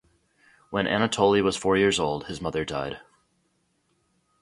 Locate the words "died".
2.65-3.01